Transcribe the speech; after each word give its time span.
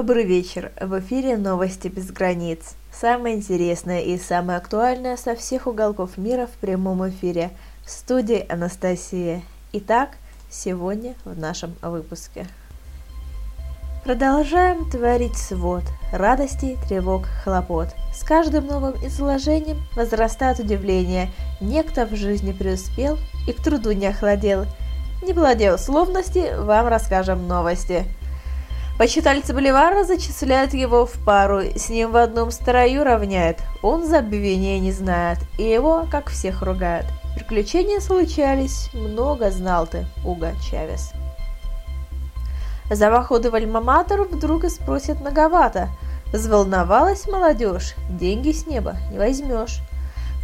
Добрый 0.00 0.24
вечер. 0.24 0.72
В 0.80 0.98
эфире 1.00 1.36
новости 1.36 1.88
без 1.88 2.10
границ. 2.10 2.74
Самое 2.90 3.36
интересное 3.36 4.00
и 4.00 4.16
самое 4.16 4.56
актуальное 4.56 5.18
со 5.18 5.36
всех 5.36 5.66
уголков 5.66 6.16
мира 6.16 6.46
в 6.46 6.52
прямом 6.52 7.06
эфире. 7.10 7.50
В 7.84 7.90
студии 7.90 8.46
Анастасия. 8.50 9.42
Итак, 9.74 10.12
сегодня 10.48 11.16
в 11.26 11.38
нашем 11.38 11.74
выпуске. 11.82 12.46
Продолжаем 14.02 14.90
творить 14.90 15.36
свод 15.36 15.84
радостей, 16.14 16.78
тревог, 16.88 17.26
хлопот. 17.44 17.88
С 18.14 18.24
каждым 18.24 18.68
новым 18.68 18.94
изложением 19.06 19.82
возрастает 19.94 20.60
удивление. 20.60 21.30
Некто 21.60 22.06
в 22.06 22.16
жизни 22.16 22.52
преуспел 22.52 23.18
и 23.46 23.52
к 23.52 23.62
труду 23.62 23.92
не 23.92 24.06
охладел. 24.06 24.64
Не 25.22 25.34
владел 25.34 25.76
словности, 25.76 26.58
вам 26.58 26.88
расскажем 26.88 27.46
новости. 27.46 28.06
Почитальцы 29.00 29.54
Боливара 29.54 30.04
зачисляют 30.04 30.74
его 30.74 31.06
в 31.06 31.14
пару, 31.24 31.62
с 31.62 31.88
ним 31.88 32.12
в 32.12 32.18
одном 32.18 32.50
строю 32.50 33.02
равняют. 33.02 33.56
Он 33.80 34.06
забвения 34.06 34.78
не 34.78 34.92
знает, 34.92 35.38
и 35.56 35.62
его, 35.62 36.06
как 36.10 36.28
всех, 36.28 36.60
ругают. 36.60 37.06
Приключения 37.34 38.00
случались, 38.00 38.90
много 38.92 39.50
знал 39.50 39.86
ты, 39.86 40.04
Уга 40.22 40.52
Чавес. 40.70 41.12
За 42.90 43.10
походы 43.10 43.50
в 43.50 43.54
Альма-Матер 43.54 44.24
вдруг 44.24 44.64
и 44.64 44.68
спросят 44.68 45.18
многовато. 45.22 45.88
Взволновалась 46.30 47.26
молодежь, 47.26 47.94
деньги 48.10 48.52
с 48.52 48.66
неба 48.66 48.98
не 49.10 49.16
возьмешь. 49.16 49.80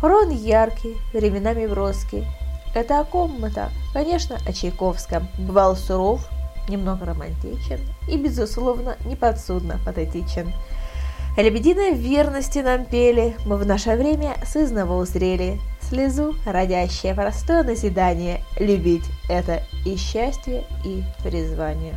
Порой 0.00 0.34
яркий, 0.34 0.96
временами 1.12 1.66
броский. 1.66 2.26
Это 2.74 3.00
о 3.00 3.04
ком 3.04 3.36
мы 3.38 3.50
так? 3.50 3.68
Конечно, 3.92 4.38
о 4.48 4.52
Чайковском. 4.54 5.28
Бывал 5.38 5.76
суров, 5.76 6.26
немного 6.68 7.06
романтичен 7.06 7.80
и, 8.08 8.16
безусловно, 8.16 8.96
неподсудно 9.04 9.78
патетичен. 9.84 10.52
Лебединой 11.36 11.92
верности 11.92 12.60
нам 12.60 12.86
пели, 12.86 13.36
мы 13.44 13.58
в 13.58 13.66
наше 13.66 13.94
время 13.94 14.36
сызново 14.46 15.00
узрели. 15.00 15.60
Слезу, 15.82 16.34
родящее 16.46 17.14
простое 17.14 17.62
назидание, 17.62 18.42
любить 18.58 19.04
это 19.28 19.62
и 19.84 19.96
счастье, 19.96 20.64
и 20.84 21.04
призвание. 21.22 21.94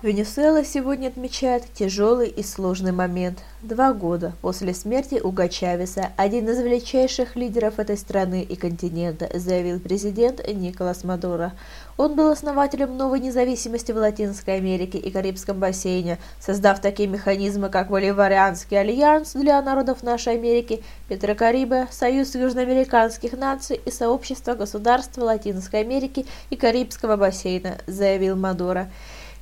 Венесуэла 0.00 0.64
сегодня 0.64 1.08
отмечает 1.08 1.64
тяжелый 1.74 2.28
и 2.28 2.44
сложный 2.44 2.92
момент. 2.92 3.40
Два 3.62 3.92
года 3.92 4.32
после 4.42 4.72
смерти 4.72 5.16
Уга 5.20 5.48
Чавеса, 5.48 6.12
один 6.16 6.48
из 6.48 6.60
величайших 6.60 7.34
лидеров 7.34 7.80
этой 7.80 7.96
страны 7.96 8.44
и 8.48 8.54
континента, 8.54 9.28
заявил 9.36 9.80
президент 9.80 10.46
Николас 10.46 11.02
Мадуро. 11.02 11.52
Он 11.96 12.14
был 12.14 12.30
основателем 12.30 12.96
новой 12.96 13.18
независимости 13.18 13.90
в 13.90 13.96
Латинской 13.96 14.58
Америке 14.58 14.98
и 14.98 15.10
Карибском 15.10 15.58
бассейне, 15.58 16.18
создав 16.38 16.80
такие 16.80 17.08
механизмы, 17.08 17.68
как 17.68 17.90
Боливарианский 17.90 18.78
альянс 18.78 19.32
для 19.32 19.60
народов 19.60 20.04
нашей 20.04 20.34
Америки, 20.34 20.84
Петрокарибы, 21.08 21.88
Союз 21.90 22.36
южноамериканских 22.36 23.32
наций 23.32 23.80
и 23.84 23.90
Сообщество 23.90 24.54
государств 24.54 25.18
Латинской 25.18 25.80
Америки 25.80 26.24
и 26.50 26.56
Карибского 26.56 27.16
бассейна, 27.16 27.78
заявил 27.88 28.36
Мадуро. 28.36 28.88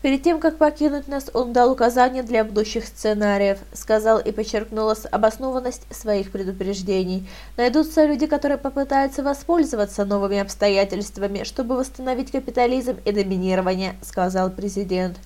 Перед 0.07 0.23
тем, 0.23 0.39
как 0.39 0.57
покинуть 0.57 1.09
нас, 1.09 1.29
он 1.35 1.53
дал 1.53 1.73
указания 1.73 2.23
для 2.23 2.45
будущих 2.45 2.87
сценариев, 2.87 3.59
сказал 3.73 4.21
и 4.21 4.31
подчеркнул 4.31 4.95
обоснованность 5.11 5.83
своих 5.93 6.31
предупреждений. 6.31 7.29
Найдутся 7.57 8.05
люди, 8.05 8.29
которые 8.29 8.57
попытаются 8.57 9.25
воспользоваться 9.25 10.05
новыми 10.05 10.39
обстоятельствами, 10.39 11.43
чтобы 11.43 11.75
восстановить 11.75 12.31
капитализм 12.31 12.99
и 13.05 13.11
доминирование, 13.11 13.97
сказал 14.01 14.51
президент. 14.51 15.19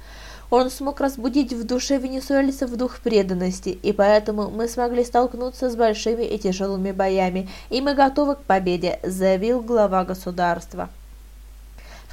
Он 0.50 0.70
смог 0.70 1.02
разбудить 1.02 1.52
в 1.52 1.66
душе 1.66 1.98
венесуэльцев 1.98 2.70
дух 2.70 3.00
преданности, 3.00 3.68
и 3.68 3.92
поэтому 3.92 4.48
мы 4.48 4.66
смогли 4.66 5.04
столкнуться 5.04 5.68
с 5.68 5.76
большими 5.76 6.22
и 6.22 6.38
тяжелыми 6.38 6.92
боями, 6.92 7.50
и 7.68 7.82
мы 7.82 7.92
готовы 7.92 8.36
к 8.36 8.44
победе, 8.44 8.98
заявил 9.02 9.60
глава 9.60 10.06
государства 10.06 10.88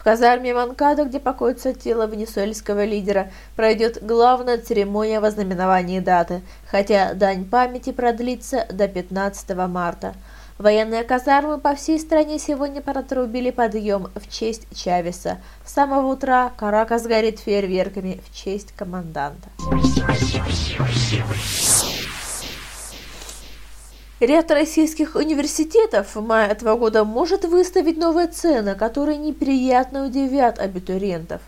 казарме 0.08 0.54
Манкадо, 0.54 1.04
где 1.04 1.20
покоится 1.20 1.74
тело 1.74 2.08
венесуэльского 2.08 2.86
лидера, 2.86 3.30
пройдет 3.58 4.02
главная 4.02 4.58
церемония 4.58 5.20
вознаменования 5.20 6.00
даты, 6.00 6.44
хотя 6.72 7.14
дань 7.14 7.44
памяти 7.44 7.92
продлится 7.92 8.66
до 8.72 8.88
15 8.88 9.50
марта. 9.68 10.14
Военные 10.58 11.04
казармы 11.04 11.58
по 11.58 11.76
всей 11.76 12.00
стране 12.00 12.40
сегодня 12.40 12.82
протрубили 12.82 13.52
подъем 13.52 14.08
в 14.16 14.32
честь 14.32 14.66
Чавеса. 14.74 15.40
С 15.66 15.74
самого 15.74 16.08
утра 16.08 16.54
Каракас 16.56 17.04
горит 17.04 17.40
фейерверками 17.40 18.22
в 18.26 18.34
честь 18.34 18.72
команданта. 18.78 19.50
Ряд 24.20 24.50
российских 24.50 25.14
университетов 25.14 26.16
в 26.16 26.22
мае 26.26 26.50
этого 26.50 26.76
года 26.76 27.04
может 27.04 27.46
выставить 27.46 27.98
новые 27.98 28.26
цены, 28.26 28.74
которые 28.74 29.16
неприятно 29.16 30.08
удивят 30.08 30.58
абитуриентов. 30.58 31.40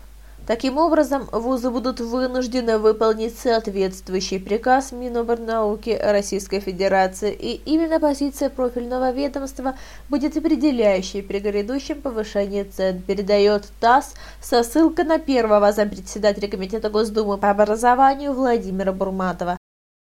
Таким 0.46 0.78
образом, 0.78 1.28
вузы 1.32 1.68
будут 1.68 1.98
вынуждены 1.98 2.78
выполнить 2.78 3.36
соответствующий 3.36 4.38
приказ 4.38 4.92
Миноборнауки 4.92 5.98
Российской 6.00 6.60
Федерации, 6.60 7.32
и 7.32 7.60
именно 7.64 7.98
позиция 7.98 8.50
профильного 8.50 9.10
ведомства 9.10 9.74
будет 10.08 10.36
определяющей 10.36 11.22
при 11.22 11.40
грядущем 11.40 12.00
повышении 12.00 12.62
цен, 12.62 13.02
передает 13.02 13.66
ТАСС 13.80 14.14
со 14.40 14.62
ссылкой 14.62 15.06
на 15.06 15.18
первого 15.18 15.72
зампредседателя 15.72 16.46
Комитета 16.46 16.88
Госдумы 16.88 17.36
по 17.36 17.50
образованию 17.50 18.32
Владимира 18.32 18.92
Бурматова. 18.92 19.59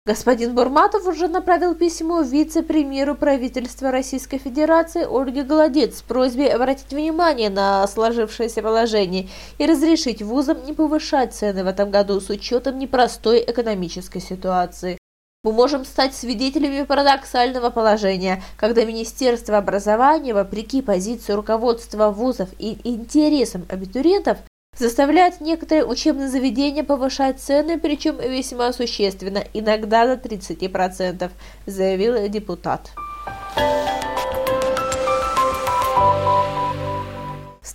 Господин 0.04 0.56
Бурматов 0.56 1.06
уже 1.06 1.28
направил 1.28 1.76
письмо 1.76 2.22
вице-премьеру 2.22 3.14
правительства 3.14 3.92
Российской 3.92 4.38
Федерации 4.38 5.06
Ольге 5.08 5.44
Голодец 5.44 5.98
с 5.98 6.02
просьбой 6.02 6.48
обратить 6.48 6.90
внимание 6.90 7.50
на 7.50 7.86
сложившееся 7.86 8.62
положение 8.62 9.28
и 9.58 9.66
разрешить 9.66 10.20
вузам 10.20 10.64
не 10.64 10.72
повышать 10.72 11.34
цены 11.34 11.62
в 11.62 11.68
этом 11.68 11.92
году 11.92 12.20
с 12.20 12.30
учетом 12.30 12.80
непростой 12.80 13.44
экономической 13.46 14.18
ситуации. 14.18 14.98
Мы 15.44 15.52
можем 15.52 15.84
стать 15.84 16.16
свидетелями 16.16 16.82
парадоксального 16.82 17.70
положения, 17.70 18.42
когда 18.56 18.84
Министерство 18.84 19.58
образования, 19.58 20.34
вопреки 20.34 20.82
позиции 20.82 21.32
руководства 21.32 22.10
вузов 22.10 22.48
и 22.58 22.76
интересам 22.82 23.66
абитуриентов, 23.68 24.38
заставляет 24.78 25.40
некоторые 25.40 25.84
учебные 25.84 26.28
заведения 26.28 26.82
повышать 26.82 27.40
цены, 27.40 27.78
причем 27.78 28.18
весьма 28.18 28.72
существенно, 28.72 29.44
иногда 29.52 30.06
до 30.06 30.14
30%, 30.14 31.30
заявил 31.66 32.28
депутат. 32.28 32.90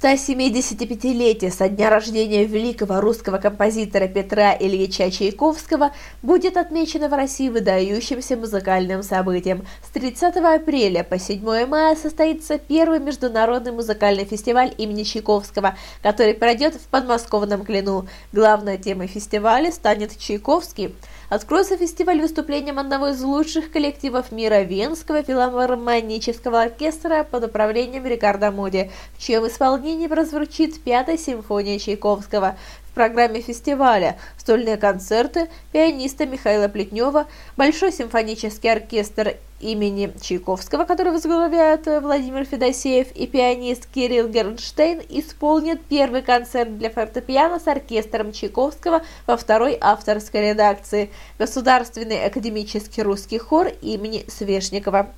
175-летие 0.02 1.52
со 1.52 1.70
дня 1.70 1.90
рождения 1.90 2.46
великого 2.46 3.02
русского 3.02 3.40
композитора 3.40 4.08
Петра 4.08 4.56
Ильича 4.56 5.10
Чайковского 5.10 5.92
будет 6.22 6.56
отмечено 6.56 7.10
в 7.10 7.14
России 7.14 7.50
выдающимся 7.50 8.38
музыкальным 8.38 9.02
событием. 9.02 9.66
С 9.84 9.90
30 9.90 10.36
апреля 10.36 11.04
по 11.04 11.18
7 11.18 11.66
мая 11.66 11.96
состоится 11.96 12.60
первый 12.60 13.00
международный 13.00 13.72
музыкальный 13.72 14.26
фестиваль 14.26 14.72
имени 14.78 15.02
Чайковского, 15.02 15.76
который 16.04 16.36
пройдет 16.36 16.76
в 16.76 16.88
подмосковном 16.90 17.66
Клину. 17.66 18.08
Главной 18.32 18.78
темой 18.78 19.08
фестиваля 19.08 19.72
станет 19.72 20.16
Чайковский– 20.20 20.94
Откроется 21.30 21.76
фестиваль 21.76 22.22
выступлением 22.22 22.80
одного 22.80 23.10
из 23.10 23.22
лучших 23.22 23.70
коллективов 23.70 24.32
мира 24.32 24.62
Венского 24.62 25.24
филармонического 25.24 26.62
оркестра 26.62 27.26
под 27.30 27.44
управлением 27.44 28.06
Рикардо 28.06 28.50
Моди, 28.50 28.92
в 29.18 29.22
чьем 29.22 29.46
исполнении 29.46 30.08
прозвучит 30.08 30.80
Пятая 30.80 31.18
симфония 31.18 31.80
Чайковского 31.80 32.56
программе 32.98 33.42
фестиваля 33.42 34.18
стольные 34.40 34.76
концерты 34.76 35.50
пианиста 35.72 36.26
Михаила 36.26 36.68
Плетнева, 36.68 37.28
Большой 37.56 37.92
симфонический 37.92 38.72
оркестр 38.72 39.36
имени 39.60 40.12
Чайковского, 40.20 40.84
который 40.84 41.12
возглавляет 41.12 41.86
Владимир 41.86 42.44
Федосеев, 42.46 43.12
и 43.12 43.28
пианист 43.28 43.86
Кирилл 43.94 44.28
Гернштейн 44.28 45.04
исполнят 45.10 45.80
первый 45.88 46.24
концерт 46.24 46.76
для 46.80 46.90
фортепиано 46.90 47.60
с 47.60 47.68
оркестром 47.68 48.32
Чайковского 48.32 49.04
во 49.28 49.38
второй 49.38 49.78
авторской 49.80 50.50
редакции 50.50 51.12
Государственный 51.38 52.26
академический 52.26 53.04
русский 53.04 53.38
хор 53.38 53.68
имени 53.84 54.26
Свешникова. 54.28 55.14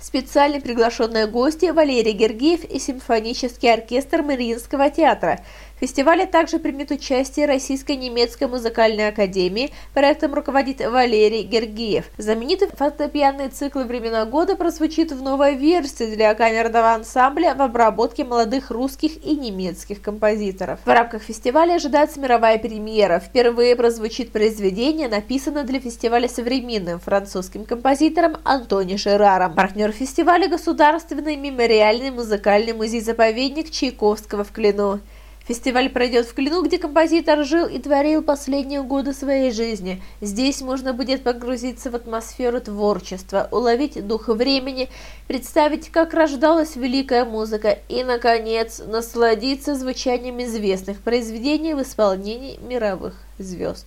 Специально 0.00 0.60
приглашенные 0.60 1.26
гости 1.26 1.66
Валерий 1.66 2.12
Гергиев 2.12 2.64
и 2.64 2.78
симфонический 2.78 3.70
оркестр 3.70 4.22
Мариинского 4.22 4.88
театра. 4.88 5.40
В 5.76 5.80
фестивале 5.80 6.26
также 6.26 6.58
примет 6.58 6.90
участие 6.90 7.46
Российско-немецкой 7.46 8.48
музыкальной 8.48 9.08
академии. 9.08 9.72
Проектом 9.94 10.34
руководит 10.34 10.80
Валерий 10.80 11.42
Гергиев. 11.42 12.04
Знаменитый 12.18 12.68
фортепианный 12.68 13.48
цикл 13.48 13.80
«Времена 13.80 14.26
года» 14.26 14.56
прозвучит 14.56 15.12
в 15.12 15.22
новой 15.22 15.54
версии 15.54 16.14
для 16.14 16.34
камерного 16.34 16.92
ансамбля 16.92 17.54
в 17.54 17.62
обработке 17.62 18.24
молодых 18.24 18.70
русских 18.70 19.24
и 19.24 19.34
немецких 19.36 20.02
композиторов. 20.02 20.80
В 20.84 20.88
рамках 20.88 21.22
фестиваля 21.22 21.74
ожидается 21.74 22.20
мировая 22.20 22.58
премьера. 22.58 23.18
Впервые 23.18 23.74
прозвучит 23.74 24.32
произведение, 24.32 25.08
написанное 25.08 25.64
для 25.64 25.80
фестиваля 25.80 26.28
современным 26.28 27.00
французским 27.00 27.64
композитором 27.64 28.36
Антони 28.44 28.96
Жераром. 28.96 29.54
Партнер 29.54 29.89
фестиваля– 29.92 30.48
Государственный 30.50 31.36
мемориальный 31.36 32.10
музыкальный 32.10 32.72
музей-заповедник 32.72 33.70
Чайковского 33.70 34.44
в 34.44 34.52
Клину. 34.52 35.00
Фестиваль 35.46 35.88
пройдет 35.88 36.26
в 36.26 36.34
Клину, 36.34 36.62
где 36.62 36.78
композитор 36.78 37.44
жил 37.44 37.66
и 37.66 37.78
творил 37.78 38.22
последние 38.22 38.82
годы 38.82 39.12
своей 39.12 39.50
жизни. 39.50 40.02
Здесь 40.20 40.60
можно 40.60 40.92
будет 40.92 41.24
погрузиться 41.24 41.90
в 41.90 41.96
атмосферу 41.96 42.60
творчества, 42.60 43.48
уловить 43.50 44.06
дух 44.06 44.28
времени, 44.28 44.88
представить, 45.26 45.90
как 45.90 46.14
рождалась 46.14 46.76
великая 46.76 47.24
музыка 47.24 47.78
и, 47.88 48.04
наконец, 48.04 48.80
насладиться 48.86 49.74
звучанием 49.74 50.40
известных 50.42 51.00
произведений 51.00 51.74
в 51.74 51.82
исполнении 51.82 52.58
мировых 52.60 53.14
звезд. 53.38 53.86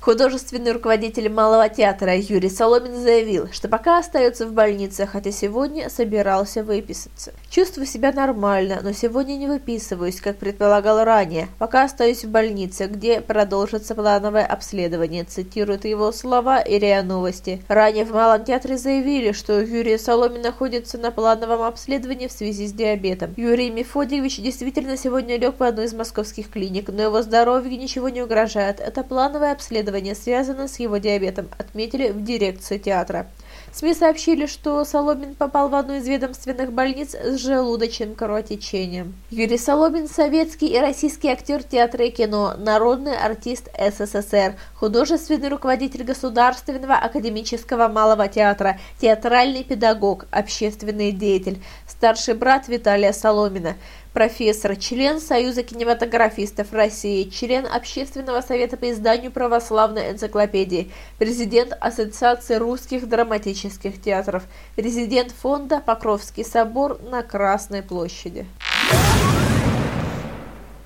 Художественный 0.00 0.72
руководитель 0.72 1.28
Малого 1.28 1.68
театра 1.68 2.16
Юрий 2.16 2.48
Соломин 2.48 3.02
заявил, 3.02 3.48
что 3.52 3.68
пока 3.68 3.98
остается 3.98 4.46
в 4.46 4.52
больнице, 4.54 5.04
хотя 5.06 5.30
сегодня 5.30 5.90
собирался 5.90 6.64
выписаться. 6.64 7.34
Чувствую 7.50 7.84
себя 7.84 8.12
нормально, 8.12 8.78
но 8.80 8.92
сегодня 8.92 9.34
не 9.34 9.48
выписываюсь, 9.48 10.20
как 10.20 10.36
предполагал 10.36 11.02
ранее. 11.02 11.48
Пока 11.58 11.82
остаюсь 11.82 12.24
в 12.24 12.30
больнице, 12.30 12.86
где 12.86 13.20
продолжится 13.20 13.96
плановое 13.96 14.46
обследование, 14.46 15.24
цитирует 15.24 15.84
его 15.84 16.12
слова 16.12 16.60
и 16.60 16.78
РИА 16.78 17.02
Новости. 17.02 17.60
Ранее 17.66 18.04
в 18.04 18.12
Малом 18.12 18.44
театре 18.44 18.78
заявили, 18.78 19.32
что 19.32 19.60
Юрий 19.60 19.98
Соломин 19.98 20.42
находится 20.42 20.96
на 20.96 21.10
плановом 21.10 21.62
обследовании 21.62 22.28
в 22.28 22.32
связи 22.32 22.68
с 22.68 22.72
диабетом. 22.72 23.34
Юрий 23.36 23.70
Мефодьевич 23.70 24.38
действительно 24.38 24.96
сегодня 24.96 25.36
лег 25.36 25.58
в 25.58 25.62
одну 25.64 25.82
из 25.82 25.92
московских 25.92 26.50
клиник, 26.50 26.88
но 26.88 27.02
его 27.02 27.20
здоровью 27.20 27.76
ничего 27.76 28.10
не 28.10 28.22
угрожает. 28.22 28.78
Это 28.78 29.02
плановое 29.02 29.50
обследование 29.50 30.14
связано 30.14 30.68
с 30.68 30.78
его 30.78 30.98
диабетом, 30.98 31.48
отметили 31.58 32.10
в 32.10 32.22
дирекции 32.22 32.78
театра. 32.78 33.26
СМИ 33.72 33.94
сообщили, 33.94 34.46
что 34.46 34.84
Соломин 34.84 35.34
попал 35.34 35.68
в 35.68 35.74
одну 35.74 35.94
из 35.94 36.08
ведомственных 36.08 36.72
больниц 36.72 37.14
с 37.14 37.36
желудочным 37.38 38.14
кровотечением. 38.14 39.14
Юрий 39.30 39.58
Соломин– 39.58 40.08
советский 40.10 40.66
и 40.66 40.78
российский 40.78 41.28
актер 41.28 41.62
театра 41.62 42.04
и 42.04 42.10
кино, 42.10 42.54
народный 42.58 43.16
артист 43.16 43.68
СССР, 43.78 44.56
художественный 44.74 45.48
руководитель 45.48 46.02
Государственного 46.02 46.96
академического 46.96 47.88
малого 47.88 48.26
театра, 48.26 48.78
театральный 49.00 49.62
педагог, 49.62 50.26
общественный 50.30 51.12
деятель, 51.12 51.62
старший 51.86 52.34
брат 52.34 52.66
Виталия 52.68 53.12
Соломина– 53.12 53.76
профессор, 54.12 54.76
член 54.76 55.20
Союза 55.20 55.62
кинематографистов 55.62 56.72
России, 56.72 57.28
член 57.28 57.66
Общественного 57.66 58.40
совета 58.40 58.76
по 58.76 58.90
изданию 58.90 59.30
православной 59.30 60.10
энциклопедии, 60.10 60.90
президент 61.18 61.76
Ассоциации 61.80 62.56
русских 62.56 63.08
драматических 63.08 64.00
театров, 64.00 64.44
президент 64.76 65.32
фонда 65.32 65.80
Покровский 65.80 66.44
собор 66.44 67.00
на 67.02 67.22
Красной 67.22 67.82
площади. 67.82 68.46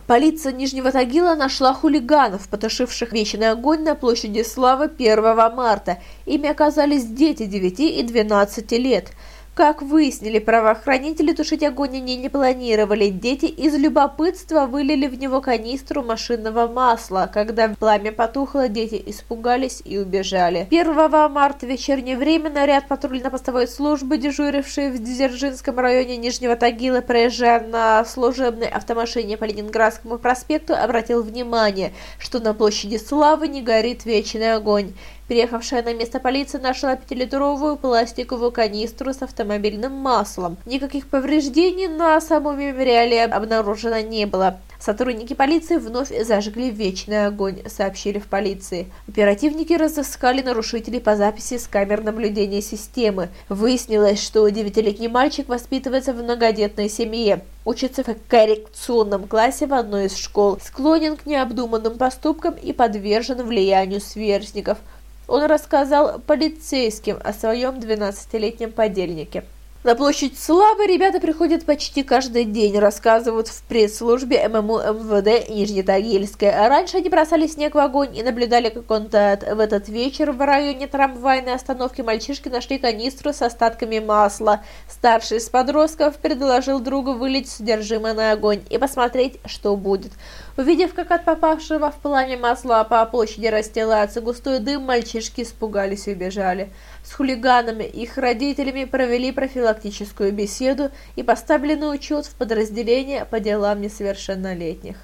Полиция 0.06 0.52
Нижнего 0.52 0.92
Тагила 0.92 1.34
нашла 1.34 1.72
хулиганов, 1.72 2.46
потушивших 2.50 3.12
вечный 3.12 3.50
огонь 3.50 3.84
на 3.84 3.94
площади 3.94 4.42
Славы 4.42 4.84
1 4.84 5.22
марта. 5.54 5.96
Ими 6.26 6.46
оказались 6.46 7.06
дети 7.06 7.46
9 7.46 7.80
и 7.80 8.02
12 8.02 8.72
лет. 8.72 9.12
Как 9.54 9.82
выяснили 9.82 10.40
правоохранители, 10.40 11.32
тушить 11.32 11.62
огонь 11.62 11.98
они 11.98 12.16
не 12.16 12.28
планировали. 12.28 13.10
Дети 13.10 13.44
из 13.44 13.76
любопытства 13.76 14.66
вылили 14.66 15.06
в 15.06 15.16
него 15.16 15.40
канистру 15.40 16.02
машинного 16.02 16.66
масла. 16.66 17.30
Когда 17.32 17.68
пламя 17.68 18.10
потухло, 18.10 18.66
дети 18.66 19.00
испугались 19.06 19.80
и 19.84 19.96
убежали. 19.96 20.66
1 20.68 21.30
марта 21.30 21.66
вечернее 21.66 22.16
время 22.16 22.50
наряд 22.50 22.88
патрульно-постовой 22.88 23.68
службы, 23.68 24.18
дежуривший 24.18 24.90
в 24.90 24.98
Дзержинском 24.98 25.78
районе 25.78 26.16
Нижнего 26.16 26.56
Тагила, 26.56 27.00
проезжая 27.00 27.64
на 27.64 28.04
служебной 28.04 28.66
автомашине 28.66 29.36
по 29.36 29.44
Ленинградскому 29.44 30.18
проспекту, 30.18 30.74
обратил 30.74 31.22
внимание, 31.22 31.92
что 32.18 32.40
на 32.40 32.54
площади 32.54 32.96
Славы 32.96 33.46
не 33.46 33.62
горит 33.62 34.04
вечный 34.04 34.54
огонь. 34.54 34.94
Приехавшая 35.26 35.82
на 35.82 35.94
место 35.94 36.20
полиция 36.20 36.60
нашла 36.60 36.96
пятилитровую 36.96 37.76
пластиковую 37.76 38.52
канистру 38.52 39.14
с 39.14 39.22
автомобильным 39.22 39.92
маслом. 39.92 40.58
Никаких 40.66 41.06
повреждений 41.06 41.88
на 41.88 42.20
самом 42.20 42.58
мемориале 42.58 43.24
обнаружено 43.24 44.00
не 44.00 44.26
было. 44.26 44.60
Сотрудники 44.78 45.32
полиции 45.32 45.78
вновь 45.78 46.10
зажгли 46.26 46.68
вечный 46.68 47.24
огонь, 47.24 47.62
сообщили 47.68 48.18
в 48.18 48.26
полиции. 48.26 48.86
Оперативники 49.08 49.72
разыскали 49.72 50.42
нарушителей 50.42 51.00
по 51.00 51.16
записи 51.16 51.56
с 51.56 51.66
камер 51.66 52.02
наблюдения 52.02 52.60
системы. 52.60 53.30
Выяснилось, 53.48 54.22
что 54.22 54.46
девятилетний 54.50 55.08
мальчик 55.08 55.48
воспитывается 55.48 56.12
в 56.12 56.22
многодетной 56.22 56.90
семье. 56.90 57.42
Учится 57.64 58.04
в 58.04 58.14
коррекционном 58.28 59.26
классе 59.26 59.66
в 59.66 59.72
одной 59.72 60.06
из 60.06 60.16
школ, 60.18 60.58
склонен 60.62 61.16
к 61.16 61.24
необдуманным 61.24 61.96
поступкам 61.96 62.52
и 62.52 62.74
подвержен 62.74 63.42
влиянию 63.42 64.02
сверстников– 64.02 64.76
он 65.26 65.44
рассказал 65.44 66.18
полицейским 66.20 67.18
о 67.22 67.32
своем 67.32 67.74
12-летнем 67.74 68.72
подельнике. 68.72 69.44
На 69.84 69.94
площадь 69.94 70.40
Славы 70.40 70.86
ребята 70.86 71.20
приходят 71.20 71.66
почти 71.66 72.02
каждый 72.02 72.46
день, 72.46 72.78
рассказывают 72.78 73.48
в 73.48 73.62
пресс-службе 73.64 74.48
ММУ 74.48 74.78
МВД 74.78 75.50
Нижнетагильская. 75.50 76.70
Раньше 76.70 76.96
они 76.96 77.10
бросали 77.10 77.46
снег 77.46 77.74
в 77.74 77.78
огонь 77.78 78.16
и 78.16 78.22
наблюдали, 78.22 78.70
как 78.70 78.90
он 78.90 79.10
тает. 79.10 79.42
В 79.42 79.60
этот 79.60 79.90
вечер 79.90 80.32
в 80.32 80.40
районе 80.40 80.86
трамвайной 80.86 81.52
остановки 81.52 82.00
мальчишки 82.00 82.48
нашли 82.48 82.78
канистру 82.78 83.34
с 83.34 83.42
остатками 83.42 83.98
масла. 83.98 84.62
Старший 84.88 85.36
из 85.36 85.50
подростков 85.50 86.16
предложил 86.16 86.80
другу 86.80 87.12
вылить 87.12 87.50
содержимое 87.50 88.14
на 88.14 88.32
огонь 88.32 88.62
и 88.70 88.78
посмотреть, 88.78 89.38
что 89.44 89.76
будет. 89.76 90.12
Увидев, 90.56 90.94
как 90.94 91.10
от 91.10 91.26
попавшего 91.26 91.90
в 91.90 91.96
пламя 91.96 92.38
масла 92.38 92.84
по 92.84 93.04
площади 93.04 93.48
расстилается 93.48 94.22
густой 94.22 94.60
дым, 94.60 94.84
мальчишки 94.84 95.42
испугались 95.42 96.08
и 96.08 96.12
убежали. 96.12 96.70
С 97.04 97.12
хулиганами 97.12 97.84
их 97.84 98.16
родителями 98.16 98.84
провели 98.84 99.30
профилактическую 99.30 100.32
беседу 100.32 100.90
и 101.16 101.22
поставили 101.22 101.74
на 101.74 101.90
учет 101.90 102.24
в 102.24 102.34
подразделение 102.34 103.26
по 103.26 103.40
делам 103.40 103.82
несовершеннолетних. 103.82 104.96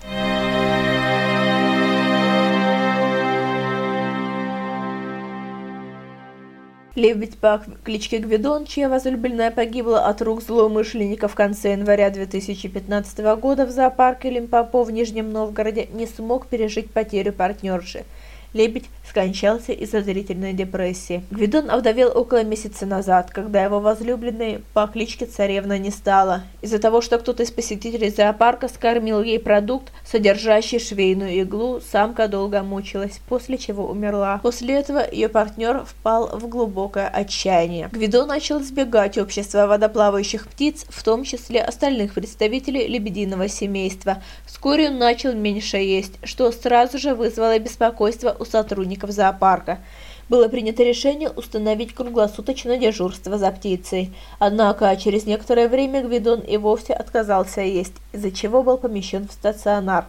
Лебедь 6.96 7.38
по 7.38 7.62
кличке 7.84 8.18
Гвидон, 8.18 8.64
чья 8.64 8.88
возлюбленная 8.88 9.50
погибла 9.50 10.06
от 10.06 10.22
рук 10.22 10.42
злоумышленника 10.42 11.28
в 11.28 11.34
конце 11.34 11.72
января 11.72 12.10
2015 12.10 13.18
года 13.36 13.64
в 13.64 13.70
зоопарке 13.70 14.30
Лимпопо 14.30 14.82
в 14.82 14.90
Нижнем 14.90 15.32
Новгороде, 15.32 15.86
не 15.92 16.06
смог 16.06 16.48
пережить 16.48 16.90
потерю 16.90 17.32
партнерши. 17.32 18.04
Лебедь 18.52 18.86
скончался 19.10 19.72
из-за 19.72 20.02
зрительной 20.02 20.52
депрессии. 20.52 21.24
Гвидон 21.30 21.70
овдовел 21.70 22.12
около 22.16 22.44
месяца 22.44 22.86
назад, 22.86 23.30
когда 23.30 23.62
его 23.64 23.80
возлюбленной 23.80 24.62
по 24.72 24.86
кличке 24.86 25.26
Царевна 25.26 25.78
не 25.78 25.90
стало. 25.90 26.42
Из-за 26.62 26.78
того, 26.78 27.00
что 27.00 27.18
кто-то 27.18 27.42
из 27.42 27.50
посетителей 27.50 28.10
зоопарка 28.10 28.68
скормил 28.68 29.22
ей 29.22 29.38
продукт, 29.38 29.92
содержащий 30.04 30.78
швейную 30.78 31.40
иглу, 31.40 31.80
самка 31.80 32.28
долго 32.28 32.62
мучилась, 32.62 33.20
после 33.28 33.58
чего 33.58 33.88
умерла. 33.88 34.38
После 34.42 34.74
этого 34.74 35.02
ее 35.10 35.28
партнер 35.28 35.84
впал 35.84 36.38
в 36.38 36.48
глубокое 36.48 37.08
отчаяние. 37.08 37.88
Гвидон 37.92 38.28
начал 38.28 38.60
избегать 38.60 39.18
общества 39.18 39.66
водоплавающих 39.66 40.46
птиц, 40.46 40.86
в 40.88 41.02
том 41.02 41.24
числе 41.24 41.62
остальных 41.62 42.14
представителей 42.14 42.86
лебединого 42.86 43.48
семейства. 43.48 44.22
Вскоре 44.46 44.90
он 44.90 44.98
начал 44.98 45.32
меньше 45.32 45.78
есть, 45.78 46.12
что 46.22 46.52
сразу 46.52 46.98
же 46.98 47.14
вызвало 47.14 47.58
беспокойство 47.58 48.36
у 48.40 48.44
сотрудников 48.44 49.10
зоопарка. 49.10 49.78
Было 50.28 50.48
принято 50.48 50.82
решение 50.82 51.28
установить 51.28 51.94
круглосуточное 51.94 52.78
дежурство 52.78 53.36
за 53.36 53.50
птицей. 53.50 54.14
Однако 54.38 54.96
через 54.96 55.26
некоторое 55.26 55.68
время 55.68 56.02
Гвидон 56.02 56.40
и 56.40 56.56
вовсе 56.56 56.94
отказался 56.94 57.60
есть, 57.60 57.94
из-за 58.12 58.30
чего 58.30 58.62
был 58.62 58.78
помещен 58.78 59.28
в 59.28 59.32
стационар. 59.32 60.06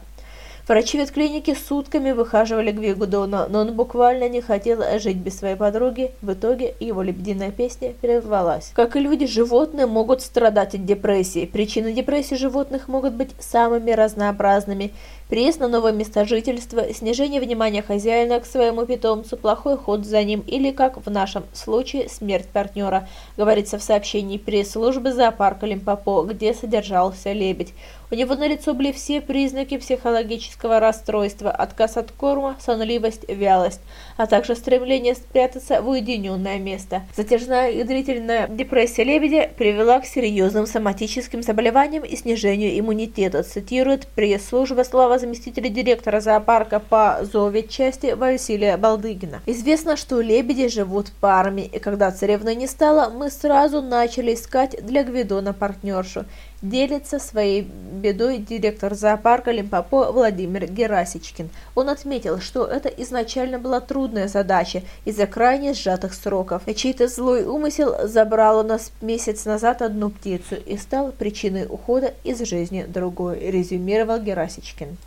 Врачи 0.68 0.98
ветклиники 0.98 1.54
сутками 1.54 2.12
выхаживали 2.12 2.72
Гвигудона, 2.72 3.48
но 3.50 3.60
он 3.60 3.74
буквально 3.74 4.30
не 4.30 4.42
хотел 4.42 4.82
жить 5.00 5.18
без 5.18 5.38
своей 5.38 5.56
подруги. 5.56 6.12
В 6.22 6.32
итоге 6.34 6.76
его 6.80 7.02
лебединая 7.02 7.52
песня 7.52 7.94
прервалась. 8.00 8.72
Как 8.74 8.96
и 8.96 9.00
люди, 9.00 9.26
животные 9.26 9.86
могут 9.86 10.22
страдать 10.22 10.76
от 10.76 10.86
депрессии. 10.86 11.46
Причины 11.46 11.94
депрессии 11.94 12.36
животных 12.36 12.88
могут 12.88 13.14
быть 13.14 13.32
самыми 13.40 13.92
разнообразными. 13.92 14.94
Приезд 15.32 15.62
на 15.62 15.70
новое 15.70 15.94
место 15.94 16.26
жительства, 16.26 16.94
снижение 16.94 17.40
внимания 17.40 17.82
хозяина 17.82 18.42
к 18.42 18.46
своему 18.46 18.86
питомцу, 18.86 19.38
плохой 19.38 19.78
ход 19.78 20.06
за 20.06 20.22
ним 20.26 20.44
или, 20.46 20.72
как 20.72 20.98
в 21.06 21.10
нашем 21.10 21.46
случае, 21.54 22.10
смерть 22.10 22.50
партнера, 22.50 23.08
говорится 23.38 23.78
в 23.78 23.82
сообщении 23.82 24.38
пресс-службы 24.38 25.14
зоопарка 25.14 25.66
Лимпопо, 25.66 26.24
где 26.24 26.54
содержался 26.54 27.32
лебедь. 27.32 27.74
У 28.12 28.16
него 28.16 28.36
на 28.36 28.46
лицо 28.46 28.74
были 28.74 28.92
все 28.92 29.22
признаки 29.22 29.78
психологического 29.78 30.82
расстройства, 30.82 31.50
отказ 31.50 31.96
от 31.96 32.12
корма, 32.12 32.58
сонливость, 32.60 33.24
вялость, 33.30 33.80
а 34.18 34.28
также 34.28 34.54
стремление 34.54 35.16
спрятаться 35.16 35.82
в 35.82 35.88
уединенное 35.88 36.60
место. 36.60 37.04
Затяжная 37.16 37.72
и 37.72 37.84
длительная 37.84 38.50
депрессия 38.50 39.06
лебедя 39.06 39.50
привела 39.58 40.02
к 40.02 40.06
серьезным 40.06 40.66
соматическим 40.66 41.42
заболеваниям 41.42 42.04
и 42.04 42.18
снижению 42.18 42.78
иммунитета, 42.78 43.44
цитирует 43.44 44.08
пресс-служба 44.08 44.84
слова 44.84 45.21
заместителя 45.22 45.70
директора 45.70 46.20
зоопарка 46.20 46.80
по 46.80 47.20
зооветчасти 47.22 48.14
Василия 48.14 48.76
Балдыгина. 48.76 49.40
Известно, 49.46 49.96
что 49.96 50.20
лебеди 50.20 50.68
живут 50.68 51.12
парами, 51.22 51.62
и 51.62 51.80
когда 51.80 52.12
царевны 52.12 52.56
не 52.56 52.68
стало, 52.68 53.10
мы 53.10 53.32
сразу 53.32 53.82
начали 53.82 54.34
искать 54.34 54.86
для 54.86 55.04
Гвидона 55.04 55.54
партнершу. 55.54 56.26
Делится 56.62 57.18
своей 57.18 57.64
бедой 57.64 58.38
директор 58.38 58.94
зоопарка 58.94 59.50
Лимпопо 59.50 60.12
Владимир 60.12 60.68
Герасичкин. 60.68 61.50
Он 61.74 61.90
отметил, 61.90 62.40
что 62.40 62.66
это 62.66 62.88
изначально 62.88 63.58
была 63.58 63.80
трудная 63.80 64.28
задача 64.28 64.84
из-за 65.04 65.26
крайне 65.26 65.74
сжатых 65.74 66.14
сроков. 66.14 66.62
Чей-то 66.76 67.08
злой 67.08 67.46
умысел 67.46 68.08
забрал 68.08 68.60
у 68.60 68.64
нас 68.64 68.92
месяц 69.02 69.46
назад 69.46 69.82
одну 69.82 70.12
птицу 70.12 70.56
и 70.56 70.78
стал 70.78 71.12
причиной 71.12 71.66
ухода 71.68 72.14
из 72.24 72.40
жизни 72.48 72.86
другой, 72.88 73.40
резюмировал 73.40 74.20
Герасичкин. 74.20 74.98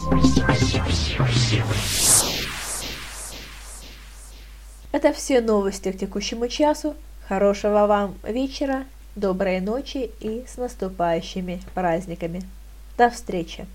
Это 4.90 5.12
все 5.12 5.40
новости 5.40 5.92
к 5.92 5.98
текущему 5.98 6.48
часу. 6.48 6.94
Хорошего 7.28 7.86
вам 7.86 8.16
вечера 8.24 8.84
Доброй 9.16 9.60
ночи 9.60 10.10
и 10.20 10.44
с 10.46 10.56
наступающими 10.56 11.62
праздниками. 11.74 12.42
До 12.98 13.10
встречи! 13.10 13.66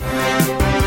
thank 0.00 0.74
you 0.74 0.79